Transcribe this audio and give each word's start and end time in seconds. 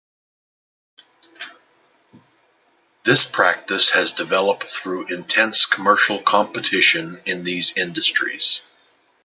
This 3.03 3.23
practice 3.23 3.91
has 3.91 4.13
developed 4.13 4.63
through 4.63 5.13
intense 5.13 5.67
commercial 5.67 6.23
competition 6.23 7.21
in 7.27 7.43
these 7.43 7.73
industries. 7.77 8.63